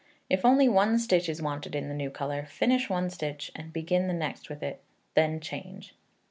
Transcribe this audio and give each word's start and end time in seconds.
If 0.31 0.43
only 0.43 0.67
one 0.67 0.97
stitch 0.97 1.29
is 1.29 1.43
wanted 1.43 1.75
in 1.75 1.87
the 1.87 1.93
new 1.93 2.09
colour, 2.09 2.47
finish 2.47 2.89
one 2.89 3.11
stitch, 3.11 3.51
and 3.55 3.71
begin 3.71 4.07
the 4.07 4.13
next 4.15 4.49
with 4.49 4.63
it; 4.63 4.81
then 5.13 5.39
change. 5.39 5.93